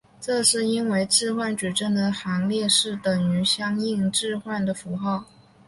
[0.19, 5.25] 这是因为置换矩阵的行列式等于相应置换的符号。